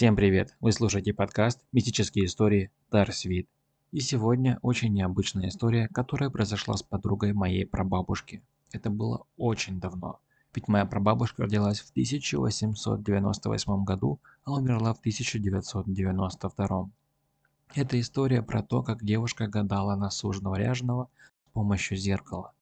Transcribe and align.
Всем 0.00 0.16
привет! 0.16 0.56
Вы 0.60 0.72
слушаете 0.72 1.12
подкаст 1.12 1.60
«Мистические 1.72 2.24
истории 2.24 2.70
Дарсвит». 2.90 3.50
И 3.92 4.00
сегодня 4.00 4.58
очень 4.62 4.94
необычная 4.94 5.48
история, 5.48 5.88
которая 5.88 6.30
произошла 6.30 6.74
с 6.78 6.82
подругой 6.82 7.34
моей 7.34 7.66
прабабушки. 7.66 8.42
Это 8.72 8.88
было 8.88 9.26
очень 9.36 9.78
давно. 9.78 10.18
Ведь 10.54 10.68
моя 10.68 10.86
прабабушка 10.86 11.42
родилась 11.42 11.80
в 11.80 11.90
1898 11.90 13.84
году, 13.84 14.18
а 14.44 14.54
умерла 14.54 14.94
в 14.94 15.00
1992. 15.00 16.90
Это 17.74 18.00
история 18.00 18.40
про 18.40 18.62
то, 18.62 18.82
как 18.82 19.04
девушка 19.04 19.48
гадала 19.48 19.96
на 19.96 20.08
суженого 20.08 20.54
ряженого 20.54 21.10
с 21.46 21.50
помощью 21.52 21.98
зеркала. 21.98 22.54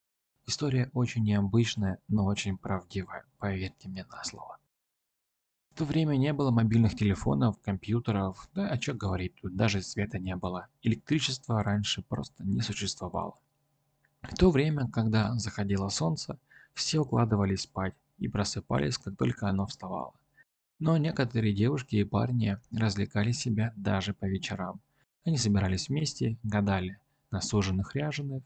История 0.46 0.90
очень 0.92 1.22
необычная, 1.22 2.00
но 2.08 2.24
очень 2.24 2.58
правдивая, 2.58 3.24
поверьте 3.38 3.88
мне 3.88 4.04
на 4.10 4.24
слово. 4.24 4.58
То 5.78 5.84
время 5.84 6.16
не 6.16 6.32
было 6.32 6.50
мобильных 6.50 6.96
телефонов, 6.96 7.56
компьютеров, 7.60 8.48
да 8.52 8.68
о 8.68 8.78
чем 8.78 8.98
говорить, 8.98 9.36
тут 9.40 9.54
даже 9.54 9.80
света 9.80 10.18
не 10.18 10.34
было. 10.34 10.66
Электричества 10.82 11.62
раньше 11.62 12.02
просто 12.02 12.42
не 12.42 12.62
существовало. 12.62 13.38
В 14.22 14.34
то 14.34 14.50
время, 14.50 14.88
когда 14.88 15.38
заходило 15.38 15.88
солнце, 15.88 16.36
все 16.74 16.98
укладывались 16.98 17.60
спать 17.60 17.94
и 18.18 18.26
просыпались, 18.26 18.98
как 18.98 19.16
только 19.16 19.48
оно 19.48 19.68
вставало. 19.68 20.14
Но 20.80 20.96
некоторые 20.96 21.54
девушки 21.54 21.94
и 21.94 22.02
парни 22.02 22.58
развлекали 22.72 23.30
себя 23.30 23.72
даже 23.76 24.14
по 24.14 24.24
вечерам. 24.24 24.80
Они 25.24 25.38
собирались 25.38 25.88
вместе, 25.88 26.38
гадали 26.42 26.98
на 27.30 27.40
суженных 27.40 27.94
ряженых, 27.94 28.42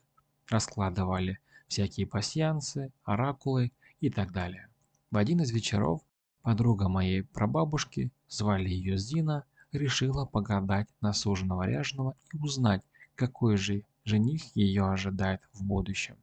раскладывали 0.49 1.39
всякие 1.67 2.07
пасьянсы, 2.07 2.93
оракулы 3.05 3.73
и 4.01 4.11
так 4.11 4.33
далее. 4.33 4.69
В 5.11 5.17
один 5.17 5.41
из 5.41 5.51
вечеров 5.51 6.03
подруга 6.43 6.89
моей 6.89 7.23
прабабушки, 7.23 8.11
звали 8.29 8.69
ее 8.69 8.99
Зина, 8.99 9.45
решила 9.73 10.27
погадать 10.27 10.89
на 11.01 11.13
суженого 11.13 11.67
ряженого 11.67 12.15
и 12.33 12.39
узнать, 12.39 12.83
какой 13.15 13.57
же 13.57 13.85
жених 14.05 14.55
ее 14.55 14.85
ожидает 14.85 15.41
в 15.53 15.65
будущем. 15.65 16.17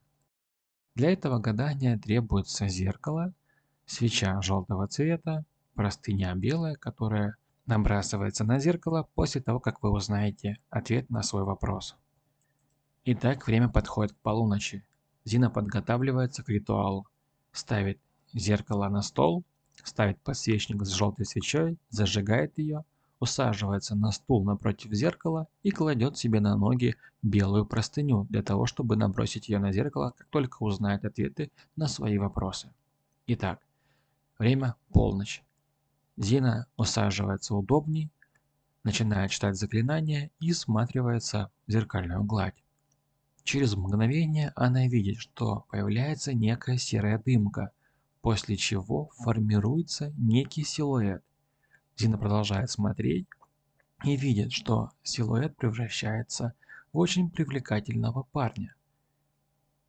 Для 0.94 1.12
этого 1.12 1.38
гадания 1.38 1.98
требуется 1.98 2.68
зеркало, 2.68 3.32
свеча 3.86 4.40
желтого 4.42 4.86
цвета, 4.86 5.44
простыня 5.74 6.34
белая, 6.34 6.74
которая 6.74 7.36
набрасывается 7.66 8.44
на 8.44 8.58
зеркало 8.58 9.08
после 9.14 9.40
того, 9.40 9.60
как 9.60 9.82
вы 9.82 9.90
узнаете 9.90 10.58
ответ 10.68 11.08
на 11.08 11.22
свой 11.22 11.44
вопрос. 11.44 11.96
Итак, 13.04 13.46
время 13.46 13.68
подходит 13.68 14.12
к 14.12 14.16
полуночи. 14.16 14.84
Зина 15.24 15.50
подготавливается 15.50 16.42
к 16.42 16.48
ритуалу. 16.48 17.06
Ставит 17.52 17.98
зеркало 18.32 18.88
на 18.88 19.02
стол, 19.02 19.44
ставит 19.86 20.20
подсвечник 20.20 20.84
с 20.84 20.90
желтой 20.90 21.26
свечой, 21.26 21.78
зажигает 21.90 22.58
ее, 22.58 22.84
усаживается 23.20 23.94
на 23.94 24.10
стул 24.12 24.44
напротив 24.44 24.92
зеркала 24.92 25.46
и 25.62 25.70
кладет 25.70 26.16
себе 26.16 26.40
на 26.40 26.56
ноги 26.56 26.96
белую 27.22 27.66
простыню 27.66 28.26
для 28.30 28.42
того, 28.42 28.66
чтобы 28.66 28.96
набросить 28.96 29.48
ее 29.48 29.58
на 29.58 29.72
зеркало, 29.72 30.14
как 30.16 30.26
только 30.28 30.62
узнает 30.62 31.04
ответы 31.04 31.50
на 31.76 31.86
свои 31.86 32.18
вопросы. 32.18 32.72
Итак, 33.26 33.60
время 34.38 34.74
полночь. 34.92 35.42
Зина 36.16 36.66
усаживается 36.76 37.54
удобней, 37.54 38.10
начинает 38.84 39.30
читать 39.30 39.56
заклинания 39.56 40.30
и 40.40 40.52
всматривается 40.52 41.50
в 41.66 41.72
зеркальную 41.72 42.24
гладь. 42.24 42.62
Через 43.44 43.74
мгновение 43.74 44.52
она 44.54 44.86
видит, 44.86 45.18
что 45.18 45.64
появляется 45.70 46.32
некая 46.32 46.78
серая 46.78 47.18
дымка, 47.18 47.72
после 48.22 48.56
чего 48.56 49.10
формируется 49.18 50.12
некий 50.16 50.64
силуэт. 50.64 51.22
Зина 51.96 52.18
продолжает 52.18 52.70
смотреть 52.70 53.26
и 54.04 54.16
видит, 54.16 54.52
что 54.52 54.90
силуэт 55.02 55.56
превращается 55.56 56.54
в 56.92 56.98
очень 56.98 57.30
привлекательного 57.30 58.24
парня. 58.32 58.74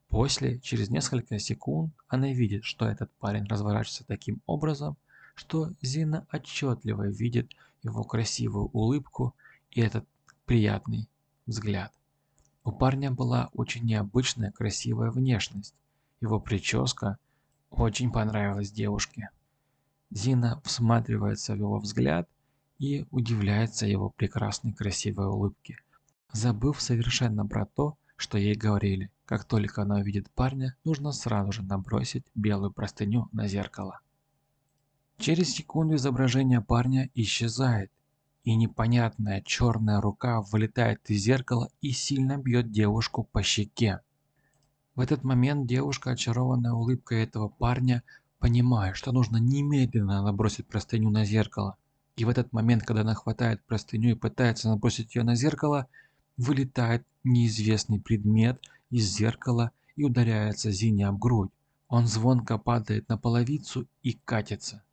После, 0.09 0.59
через 0.59 0.89
несколько 0.89 1.39
секунд, 1.39 1.93
она 2.09 2.31
видит, 2.33 2.65
что 2.65 2.85
этот 2.85 3.09
парень 3.13 3.45
разворачивается 3.45 4.03
таким 4.05 4.41
образом, 4.45 4.97
что 5.35 5.71
Зина 5.81 6.27
отчетливо 6.31 7.07
видит 7.07 7.51
его 7.81 8.03
красивую 8.03 8.69
улыбку 8.73 9.33
и 9.71 9.79
этот 9.79 10.05
приятный 10.45 11.07
взгляд. 11.45 11.93
У 12.63 12.71
парня 12.71 13.09
была 13.09 13.49
очень 13.53 13.85
необычная 13.85 14.51
красивая 14.51 15.11
внешность. 15.11 15.73
Его 16.19 16.39
прическа 16.39 17.17
очень 17.71 18.11
понравилась 18.11 18.71
девушке. 18.71 19.29
Зина 20.11 20.61
всматривается 20.63 21.53
в 21.53 21.57
его 21.57 21.79
взгляд 21.79 22.29
и 22.77 23.05
удивляется 23.11 23.85
его 23.87 24.09
прекрасной 24.09 24.73
красивой 24.73 25.27
улыбке, 25.27 25.77
забыв 26.31 26.81
совершенно 26.81 27.45
про 27.45 27.65
то, 27.65 27.97
что 28.17 28.37
ей 28.37 28.55
говорили. 28.55 29.09
Как 29.25 29.45
только 29.45 29.81
она 29.81 29.95
увидит 29.95 30.29
парня, 30.31 30.75
нужно 30.83 31.11
сразу 31.11 31.51
же 31.53 31.63
набросить 31.63 32.25
белую 32.35 32.71
простыню 32.71 33.29
на 33.31 33.47
зеркало. 33.47 34.01
Через 35.17 35.53
секунду 35.53 35.95
изображение 35.95 36.61
парня 36.61 37.09
исчезает, 37.13 37.91
и 38.43 38.55
непонятная 38.55 39.41
черная 39.41 40.01
рука 40.01 40.41
вылетает 40.41 41.09
из 41.09 41.21
зеркала 41.21 41.69
и 41.79 41.91
сильно 41.91 42.37
бьет 42.37 42.71
девушку 42.71 43.23
по 43.23 43.43
щеке. 43.43 44.01
В 44.95 44.99
этот 44.99 45.23
момент 45.23 45.67
девушка, 45.67 46.11
очарованная 46.11 46.73
улыбкой 46.73 47.23
этого 47.23 47.47
парня, 47.47 48.03
понимает, 48.39 48.97
что 48.97 49.11
нужно 49.11 49.37
немедленно 49.37 50.21
набросить 50.21 50.67
простыню 50.67 51.09
на 51.09 51.23
зеркало. 51.23 51.77
И 52.17 52.25
в 52.25 52.29
этот 52.29 52.51
момент, 52.51 52.83
когда 52.83 53.01
она 53.01 53.13
хватает 53.13 53.63
простыню 53.65 54.11
и 54.11 54.15
пытается 54.15 54.67
набросить 54.67 55.15
ее 55.15 55.23
на 55.23 55.35
зеркало, 55.35 55.87
вылетает 56.35 57.05
неизвестный 57.23 57.99
предмет 58.01 58.61
из 58.89 59.05
зеркала 59.05 59.71
и 59.95 60.03
ударяется 60.03 60.71
Зине 60.71 61.07
об 61.07 61.19
грудь. 61.19 61.51
Он 61.87 62.07
звонко 62.07 62.57
падает 62.57 63.07
на 63.09 63.17
половицу 63.17 63.87
и 64.01 64.13
катится. 64.25 64.83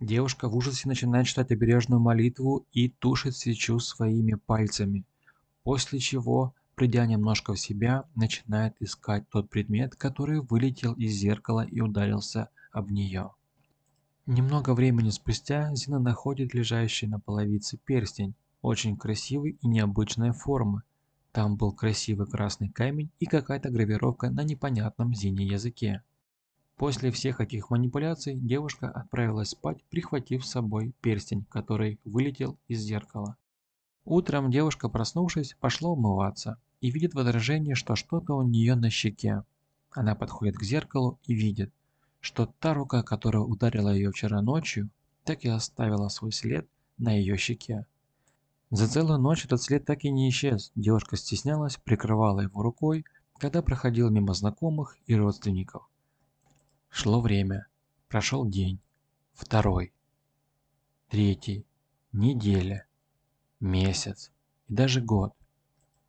Девушка 0.00 0.48
в 0.48 0.56
ужасе 0.56 0.88
начинает 0.88 1.26
читать 1.26 1.50
обережную 1.50 2.00
молитву 2.00 2.66
и 2.72 2.88
тушит 2.88 3.36
свечу 3.36 3.78
своими 3.78 4.34
пальцами, 4.34 5.04
после 5.62 5.98
чего, 5.98 6.54
придя 6.80 7.04
немножко 7.04 7.52
в 7.52 7.60
себя, 7.60 8.04
начинает 8.14 8.74
искать 8.80 9.28
тот 9.28 9.50
предмет, 9.50 9.96
который 9.96 10.40
вылетел 10.40 10.94
из 10.94 11.12
зеркала 11.12 11.60
и 11.66 11.78
ударился 11.82 12.48
об 12.72 12.90
нее. 12.90 13.32
Немного 14.24 14.72
времени 14.72 15.10
спустя 15.10 15.74
Зина 15.74 15.98
находит 15.98 16.54
лежащий 16.54 17.06
на 17.06 17.20
половице 17.20 17.76
перстень, 17.84 18.34
очень 18.62 18.96
красивый 18.96 19.58
и 19.60 19.68
необычной 19.68 20.32
формы. 20.32 20.80
Там 21.32 21.58
был 21.58 21.72
красивый 21.72 22.26
красный 22.26 22.70
камень 22.70 23.10
и 23.18 23.26
какая-то 23.26 23.68
гравировка 23.68 24.30
на 24.30 24.42
непонятном 24.42 25.14
Зине 25.14 25.44
языке. 25.44 26.02
После 26.76 27.10
всех 27.10 27.42
этих 27.42 27.68
манипуляций 27.68 28.36
девушка 28.36 28.88
отправилась 28.88 29.50
спать, 29.50 29.84
прихватив 29.90 30.46
с 30.46 30.50
собой 30.50 30.94
перстень, 31.02 31.44
который 31.50 32.00
вылетел 32.06 32.56
из 32.68 32.80
зеркала. 32.80 33.36
Утром 34.06 34.50
девушка, 34.50 34.88
проснувшись, 34.88 35.54
пошла 35.60 35.90
умываться 35.90 36.56
и 36.80 36.90
видит 36.90 37.14
в 37.14 37.18
отражении, 37.18 37.74
что 37.74 37.94
что-то 37.94 38.34
у 38.34 38.42
нее 38.42 38.74
на 38.74 38.90
щеке. 38.90 39.44
Она 39.90 40.14
подходит 40.14 40.56
к 40.56 40.62
зеркалу 40.62 41.18
и 41.24 41.34
видит, 41.34 41.72
что 42.20 42.46
та 42.46 42.74
рука, 42.74 43.02
которая 43.02 43.42
ударила 43.42 43.90
ее 43.90 44.10
вчера 44.10 44.40
ночью, 44.40 44.88
так 45.24 45.44
и 45.44 45.48
оставила 45.48 46.08
свой 46.08 46.32
след 46.32 46.68
на 46.98 47.12
ее 47.12 47.36
щеке. 47.36 47.86
За 48.70 48.86
целую 48.88 49.18
ночь 49.18 49.44
этот 49.44 49.60
след 49.62 49.84
так 49.84 50.04
и 50.04 50.10
не 50.10 50.28
исчез. 50.30 50.70
Девушка 50.76 51.16
стеснялась, 51.16 51.76
прикрывала 51.76 52.40
его 52.40 52.62
рукой, 52.62 53.04
когда 53.38 53.62
проходила 53.62 54.10
мимо 54.10 54.32
знакомых 54.32 54.96
и 55.06 55.14
родственников. 55.16 55.88
Шло 56.88 57.20
время. 57.20 57.66
Прошел 58.08 58.46
день. 58.46 58.80
Второй. 59.32 59.92
Третий. 61.08 61.64
Неделя. 62.12 62.86
Месяц. 63.58 64.30
И 64.68 64.74
даже 64.74 65.00
год. 65.00 65.34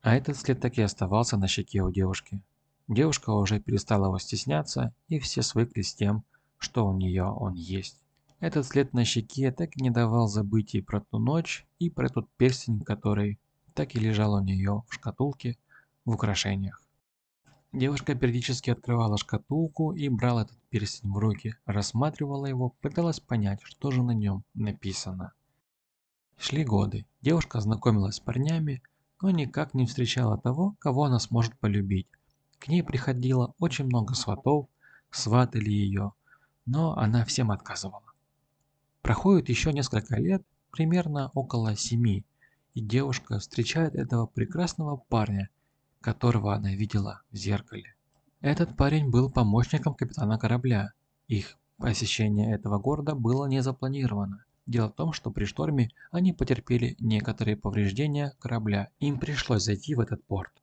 А 0.01 0.15
этот 0.15 0.37
след 0.37 0.59
так 0.59 0.77
и 0.77 0.81
оставался 0.81 1.37
на 1.37 1.47
щеке 1.47 1.81
у 1.81 1.91
девушки. 1.91 2.41
Девушка 2.87 3.29
уже 3.29 3.59
перестала 3.59 4.07
его 4.07 4.17
стесняться, 4.17 4.93
и 5.07 5.19
все 5.19 5.43
свыкли 5.43 5.81
с 5.81 5.93
тем, 5.93 6.23
что 6.57 6.87
у 6.87 6.93
нее 6.93 7.25
он 7.25 7.53
есть. 7.53 8.01
Этот 8.39 8.65
след 8.65 8.93
на 8.93 9.05
щеке 9.05 9.51
так 9.51 9.77
и 9.77 9.83
не 9.83 9.91
давал 9.91 10.27
забыть 10.27 10.73
ей 10.73 10.81
про 10.81 11.01
ту 11.01 11.19
ночь 11.19 11.67
и 11.77 11.91
про 11.91 12.09
тот 12.09 12.27
перстень, 12.37 12.81
который 12.81 13.39
так 13.75 13.95
и 13.95 13.99
лежал 13.99 14.33
у 14.33 14.41
нее 14.41 14.83
в 14.87 14.93
шкатулке 14.93 15.57
в 16.05 16.11
украшениях. 16.11 16.81
Девушка 17.71 18.15
периодически 18.15 18.71
открывала 18.71 19.17
шкатулку 19.17 19.93
и 19.93 20.09
брала 20.09 20.41
этот 20.41 20.57
перстень 20.69 21.11
в 21.11 21.17
руки, 21.19 21.55
рассматривала 21.65 22.47
его, 22.47 22.73
пыталась 22.81 23.19
понять, 23.19 23.61
что 23.63 23.91
же 23.91 24.03
на 24.03 24.11
нем 24.11 24.43
написано. 24.55 25.33
Шли 26.37 26.65
годы. 26.65 27.05
Девушка 27.21 27.61
знакомилась 27.61 28.15
с 28.15 28.19
парнями, 28.19 28.81
но 29.21 29.29
никак 29.29 29.73
не 29.73 29.85
встречала 29.85 30.37
того, 30.37 30.75
кого 30.79 31.05
она 31.05 31.19
сможет 31.19 31.57
полюбить. 31.59 32.07
К 32.59 32.67
ней 32.67 32.83
приходило 32.83 33.53
очень 33.59 33.85
много 33.85 34.13
сватов, 34.13 34.67
сватали 35.09 35.69
ее, 35.69 36.13
но 36.65 36.97
она 36.97 37.25
всем 37.25 37.51
отказывала. 37.51 38.03
Проходит 39.01 39.49
еще 39.49 39.73
несколько 39.73 40.15
лет, 40.15 40.43
примерно 40.71 41.31
около 41.33 41.75
семи, 41.75 42.23
и 42.73 42.81
девушка 42.81 43.39
встречает 43.39 43.95
этого 43.95 44.25
прекрасного 44.27 44.97
парня, 44.97 45.49
которого 46.01 46.55
она 46.55 46.73
видела 46.73 47.21
в 47.31 47.35
зеркале. 47.35 47.95
Этот 48.41 48.75
парень 48.75 49.09
был 49.09 49.29
помощником 49.29 49.93
капитана 49.93 50.39
корабля. 50.39 50.93
Их 51.27 51.57
посещение 51.77 52.53
этого 52.55 52.79
города 52.79 53.15
было 53.15 53.45
не 53.45 53.61
запланировано. 53.61 54.45
Дело 54.71 54.87
в 54.87 54.93
том, 54.93 55.11
что 55.11 55.31
при 55.31 55.43
шторме 55.43 55.89
они 56.11 56.31
потерпели 56.31 56.95
некоторые 56.97 57.57
повреждения 57.57 58.33
корабля, 58.39 58.87
им 59.01 59.19
пришлось 59.19 59.63
зайти 59.63 59.95
в 59.95 59.99
этот 59.99 60.23
порт. 60.23 60.53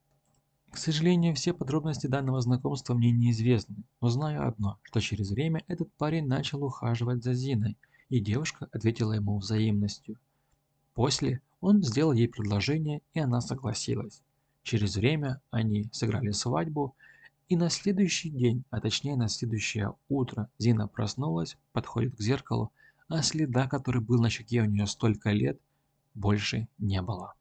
К 0.70 0.78
сожалению, 0.78 1.34
все 1.34 1.52
подробности 1.52 2.06
данного 2.06 2.40
знакомства 2.40 2.94
мне 2.94 3.10
неизвестны, 3.10 3.76
но 4.00 4.08
знаю 4.08 4.48
одно, 4.48 4.78
что 4.82 5.00
через 5.00 5.30
время 5.30 5.62
этот 5.68 5.92
парень 5.92 6.26
начал 6.26 6.64
ухаживать 6.64 7.22
за 7.22 7.34
Зиной, 7.34 7.76
и 8.08 8.18
девушка 8.18 8.66
ответила 8.72 9.12
ему 9.12 9.36
взаимностью. 9.36 10.16
После 10.94 11.42
он 11.60 11.82
сделал 11.82 12.12
ей 12.12 12.28
предложение, 12.28 13.02
и 13.12 13.20
она 13.20 13.42
согласилась. 13.42 14.22
Через 14.62 14.96
время 14.96 15.42
они 15.50 15.90
сыграли 15.92 16.30
свадьбу, 16.30 16.96
и 17.50 17.56
на 17.56 17.68
следующий 17.68 18.30
день, 18.30 18.64
а 18.70 18.80
точнее 18.80 19.16
на 19.16 19.28
следующее 19.28 19.92
утро, 20.08 20.48
Зина 20.56 20.88
проснулась, 20.88 21.58
подходит 21.74 22.16
к 22.16 22.22
зеркалу, 22.22 22.72
а 23.08 23.22
следа, 23.22 23.66
который 23.66 24.02
был 24.02 24.20
на 24.20 24.30
щеке 24.30 24.62
у 24.62 24.66
нее 24.66 24.86
столько 24.86 25.30
лет, 25.30 25.60
больше 26.14 26.68
не 26.78 27.00
было. 27.02 27.34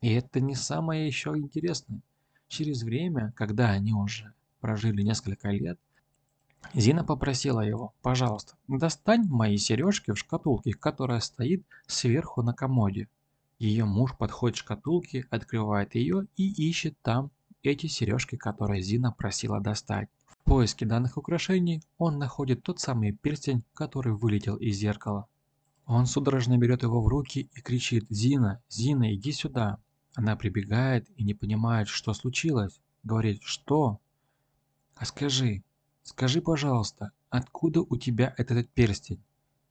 И 0.00 0.12
это 0.12 0.40
не 0.40 0.54
самое 0.54 1.06
еще 1.06 1.30
интересное. 1.36 2.02
Через 2.48 2.82
время, 2.82 3.32
когда 3.36 3.70
они 3.70 3.94
уже 3.94 4.34
прожили 4.60 5.02
несколько 5.02 5.50
лет, 5.50 5.78
Зина 6.74 7.04
попросила 7.04 7.60
его, 7.60 7.92
пожалуйста, 8.02 8.56
достань 8.68 9.26
мои 9.28 9.56
сережки 9.56 10.12
в 10.12 10.18
шкатулке, 10.18 10.72
которая 10.72 11.20
стоит 11.20 11.64
сверху 11.86 12.42
на 12.42 12.52
комоде. 12.52 13.08
Ее 13.58 13.84
муж 13.84 14.16
подходит 14.16 14.56
к 14.56 14.60
шкатулке, 14.60 15.26
открывает 15.30 15.94
ее 15.94 16.26
и 16.36 16.68
ищет 16.68 16.96
там 17.02 17.30
эти 17.62 17.86
сережки, 17.86 18.36
которые 18.36 18.82
Зина 18.82 19.12
просила 19.12 19.60
достать. 19.60 20.08
В 20.42 20.44
поиске 20.44 20.84
данных 20.84 21.16
украшений 21.16 21.82
он 21.98 22.18
находит 22.18 22.64
тот 22.64 22.80
самый 22.80 23.12
перстень, 23.12 23.62
который 23.74 24.12
вылетел 24.12 24.56
из 24.56 24.76
зеркала. 24.76 25.28
Он 25.86 26.04
судорожно 26.06 26.58
берет 26.58 26.82
его 26.82 27.00
в 27.00 27.06
руки 27.06 27.48
и 27.54 27.60
кричит 27.60 28.06
«Зина, 28.10 28.60
Зина, 28.68 29.14
иди 29.14 29.30
сюда!». 29.30 29.78
Она 30.14 30.34
прибегает 30.34 31.08
и 31.16 31.22
не 31.22 31.32
понимает, 31.32 31.86
что 31.86 32.12
случилось. 32.12 32.80
Говорит 33.04 33.42
«Что?». 33.42 34.00
«А 34.96 35.04
скажи, 35.04 35.62
скажи, 36.02 36.42
пожалуйста, 36.42 37.12
откуда 37.30 37.80
у 37.80 37.96
тебя 37.96 38.34
этот 38.36 38.68
перстень?» 38.70 39.22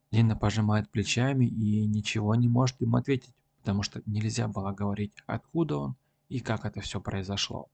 Зина 0.10 0.38
пожимает 0.38 0.90
плечами 0.90 1.46
и 1.46 1.86
ничего 1.86 2.34
не 2.36 2.48
может 2.48 2.80
ему 2.80 2.96
ответить, 2.96 3.36
потому 3.60 3.84
что 3.84 4.02
нельзя 4.06 4.48
было 4.48 4.72
говорить, 4.72 5.12
откуда 5.28 5.78
он 5.78 5.96
и 6.30 6.40
как 6.40 6.64
это 6.66 6.80
все 6.80 7.02
произошло. 7.02 7.68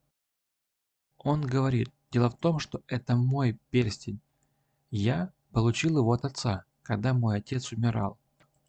Он 1.20 1.42
говорит, 1.42 1.92
дело 2.12 2.30
в 2.30 2.36
том, 2.36 2.60
что 2.60 2.82
это 2.88 3.16
мой 3.16 3.60
перстень. 3.70 4.20
Я 4.92 5.32
получил 5.52 5.98
его 5.98 6.12
от 6.14 6.26
отца, 6.26 6.64
когда 6.84 7.14
мой 7.14 7.38
отец 7.38 7.72
умирал. 7.72 8.18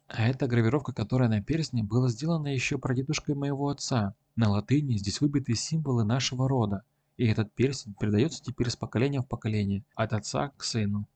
А 0.07 0.27
эта 0.27 0.47
гравировка, 0.47 0.91
которая 0.91 1.29
на 1.29 1.41
перстне, 1.41 1.83
была 1.83 2.09
сделана 2.09 2.47
еще 2.47 2.77
прадедушкой 2.77 3.35
моего 3.35 3.69
отца. 3.69 4.15
На 4.35 4.49
латыни 4.49 4.97
здесь 4.97 5.21
выбиты 5.21 5.53
символы 5.53 6.03
нашего 6.03 6.49
рода, 6.49 6.83
и 7.17 7.27
этот 7.27 7.53
перстень 7.53 7.93
передается 7.99 8.41
теперь 8.43 8.69
с 8.69 8.75
поколения 8.75 9.21
в 9.21 9.27
поколение, 9.27 9.83
от 9.93 10.13
отца 10.13 10.51
к 10.57 10.63
сыну. 10.63 11.07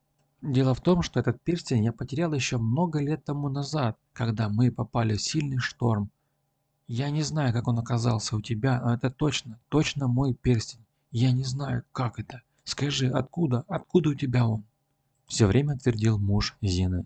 Дело 0.42 0.76
в 0.76 0.82
том, 0.82 1.02
что 1.02 1.20
этот 1.20 1.42
перстень 1.42 1.86
я 1.86 1.94
потерял 1.94 2.34
еще 2.34 2.58
много 2.58 3.00
лет 3.00 3.24
тому 3.24 3.50
назад, 3.50 3.98
когда 4.12 4.50
мы 4.50 4.72
попали 4.72 5.16
в 5.16 5.22
сильный 5.22 5.58
шторм. 5.58 6.12
Я 6.88 7.10
не 7.10 7.24
знаю, 7.24 7.54
как 7.54 7.68
он 7.70 7.80
оказался 7.80 8.36
у 8.36 8.42
тебя, 8.42 8.82
но 8.82 8.94
это 8.94 9.10
точно, 9.10 9.58
точно 9.70 10.08
мой 10.08 10.34
перстень. 10.34 10.86
Я 11.14 11.32
не 11.32 11.44
знаю, 11.44 11.84
как 11.92 12.20
это. 12.20 12.42
Скажи, 12.64 13.08
откуда, 13.08 13.64
откуда 13.68 14.10
у 14.10 14.14
тебя 14.16 14.48
он? 14.48 14.64
Все 15.28 15.46
время 15.46 15.78
твердил 15.78 16.18
муж 16.18 16.58
Зины. 16.60 17.06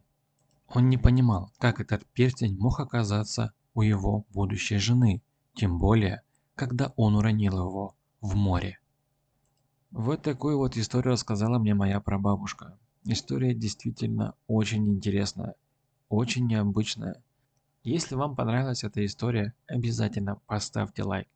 Он 0.69 0.87
не 0.87 0.97
понимал, 0.97 1.51
как 1.57 1.81
этот 1.81 2.05
перстень 2.05 2.57
мог 2.57 2.79
оказаться 2.79 3.51
у 3.73 3.81
его 3.81 4.23
будущей 4.33 4.77
жены, 4.77 5.21
тем 5.55 5.77
более, 5.77 6.21
когда 6.55 6.93
он 6.95 7.15
уронил 7.15 7.57
его 7.57 7.95
в 8.21 8.33
море. 8.35 8.79
Вот 9.91 10.21
такую 10.21 10.57
вот 10.57 10.77
историю 10.77 11.11
рассказала 11.11 11.59
мне 11.59 11.73
моя 11.73 11.99
прабабушка. 11.99 12.77
История 13.03 13.53
действительно 13.53 14.35
очень 14.47 14.87
интересная, 14.87 15.55
очень 16.07 16.47
необычная. 16.47 17.21
Если 17.83 18.15
вам 18.15 18.37
понравилась 18.37 18.85
эта 18.85 19.05
история, 19.05 19.53
обязательно 19.67 20.37
поставьте 20.47 21.03
лайк. 21.03 21.27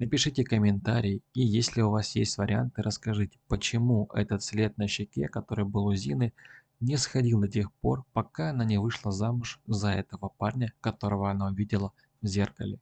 Напишите 0.00 0.44
комментарий, 0.44 1.20
и 1.34 1.42
если 1.42 1.82
у 1.82 1.90
вас 1.90 2.16
есть 2.16 2.38
варианты, 2.38 2.80
расскажите, 2.80 3.38
почему 3.48 4.08
этот 4.14 4.42
след 4.42 4.78
на 4.78 4.88
щеке, 4.88 5.28
который 5.28 5.66
был 5.66 5.84
у 5.84 5.94
Зины, 5.94 6.32
не 6.80 6.96
сходил 6.96 7.38
до 7.38 7.48
тех 7.48 7.70
пор, 7.82 8.06
пока 8.14 8.48
она 8.48 8.64
не 8.64 8.78
вышла 8.78 9.12
замуж 9.12 9.60
за 9.66 9.90
этого 9.90 10.30
парня, 10.38 10.72
которого 10.80 11.30
она 11.30 11.48
увидела 11.48 11.92
в 12.22 12.26
зеркале. 12.26 12.78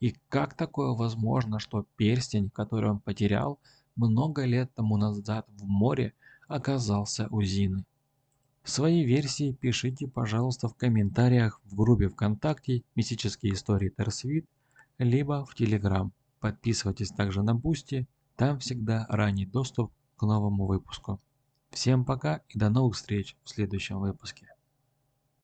И 0.00 0.16
как 0.30 0.54
такое 0.54 0.92
возможно, 0.92 1.58
что 1.58 1.84
перстень, 1.96 2.48
который 2.48 2.88
он 2.88 2.98
потерял 2.98 3.58
много 3.94 4.46
лет 4.46 4.72
тому 4.74 4.96
назад 4.96 5.46
в 5.48 5.66
море, 5.66 6.14
оказался 6.48 7.28
у 7.30 7.42
Зины? 7.42 7.84
Свои 8.62 9.04
версии 9.04 9.52
пишите, 9.52 10.08
пожалуйста, 10.08 10.68
в 10.68 10.76
комментариях 10.76 11.60
в 11.64 11.74
группе 11.74 12.08
ВКонтакте 12.08 12.84
«Мистические 12.94 13.52
истории 13.52 13.90
Торсвит», 13.90 14.46
либо 14.96 15.44
в 15.44 15.54
Телеграм. 15.54 16.10
Подписывайтесь 16.44 17.08
также 17.08 17.42
на 17.42 17.54
Boosty, 17.54 18.06
там 18.36 18.58
всегда 18.58 19.06
ранний 19.08 19.46
доступ 19.46 19.94
к 20.18 20.24
новому 20.24 20.66
выпуску. 20.66 21.18
Всем 21.70 22.04
пока 22.04 22.42
и 22.50 22.58
до 22.58 22.68
новых 22.68 22.96
встреч 22.96 23.34
в 23.44 23.48
следующем 23.48 23.98
выпуске. 23.98 24.53